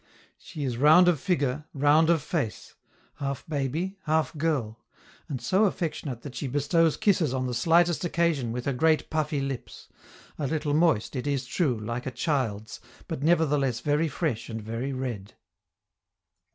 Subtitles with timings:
[0.39, 2.73] She is round of figure, round of face;
[3.17, 4.79] half baby, half girl;
[5.29, 9.41] and so affectionate that she bestows kisses on the slightest occasion with her great puffy
[9.41, 9.89] lips
[10.39, 14.91] a little moist, it is true, like a child's, but nevertheless very fresh and very
[14.91, 15.35] red.